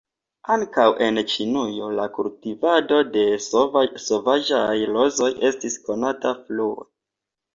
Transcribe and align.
Ankaŭ 0.53 0.85
en 1.07 1.19
Ĉinio 1.33 1.89
la 1.97 2.05
kultivado 2.15 3.01
de 3.17 3.25
sovaĝaj 4.07 4.65
rozoj 4.95 5.31
estis 5.51 5.79
konata 5.91 6.33
frue. 6.49 6.89